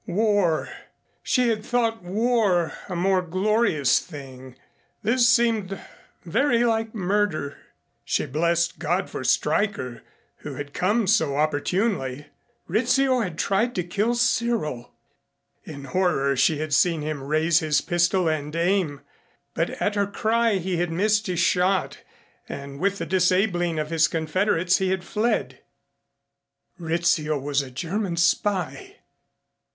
War! 0.07 0.67
She 1.21 1.49
had 1.49 1.63
thought 1.63 2.01
war 2.01 2.73
a 2.89 2.95
more 2.95 3.21
glorious 3.21 3.99
thing. 3.99 4.55
This 5.03 5.29
seemed 5.29 5.79
very 6.23 6.63
like 6.65 6.95
murder. 6.95 7.55
She 8.03 8.25
blessed 8.25 8.79
God 8.79 9.11
for 9.11 9.23
Stryker 9.23 10.01
who 10.37 10.55
had 10.55 10.73
come 10.73 11.05
so 11.05 11.35
opportunely. 11.37 12.25
Rizzio 12.67 13.19
had 13.19 13.37
tried 13.37 13.75
to 13.75 13.83
kill 13.83 14.15
Cyril. 14.15 14.91
In 15.65 15.83
horror 15.83 16.35
she 16.35 16.57
had 16.57 16.73
seen 16.73 17.03
him 17.03 17.21
raise 17.21 17.59
his 17.59 17.79
pistol 17.81 18.27
and 18.27 18.55
aim, 18.55 19.01
but 19.53 19.69
at 19.79 19.93
her 19.93 20.07
cry 20.07 20.53
he 20.55 20.77
had 20.77 20.91
missed 20.91 21.27
his 21.27 21.39
shot 21.39 21.99
and 22.49 22.79
with 22.79 22.97
the 22.97 23.05
disabling 23.05 23.77
of 23.77 23.91
his 23.91 24.07
confederates 24.07 24.79
he 24.79 24.89
had 24.89 25.03
fled. 25.03 25.59
Rizzio 26.79 27.37
was 27.37 27.61
a 27.61 27.69
German 27.69 28.17
spy. 28.17 28.95